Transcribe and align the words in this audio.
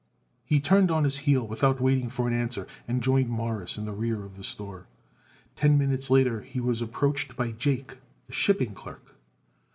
He 0.43 0.59
turned 0.59 0.89
on 0.89 1.03
his 1.03 1.15
heel 1.29 1.45
without 1.45 1.79
waiting 1.79 2.09
for 2.09 2.27
an 2.27 2.33
answer 2.33 2.65
and 2.87 3.03
joined 3.03 3.29
Morris 3.29 3.77
in 3.77 3.85
the 3.85 3.91
rear 3.93 4.25
of 4.25 4.35
the 4.35 4.43
store. 4.43 4.87
Ten 5.55 5.77
minutes 5.77 6.09
later 6.09 6.41
he 6.41 6.59
was 6.59 6.81
approached 6.81 7.35
by 7.35 7.51
Jake, 7.51 7.99
the 8.25 8.33
shipping 8.33 8.73
clerk. 8.73 9.13